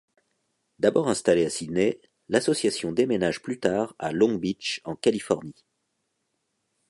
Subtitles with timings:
[0.79, 5.63] D'abord installée à Sydney, l'association déménage plus tard à Long Beach en Californie.